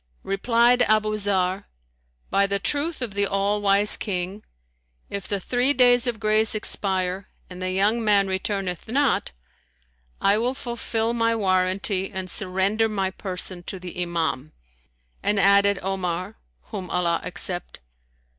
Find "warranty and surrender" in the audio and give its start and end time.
11.35-12.89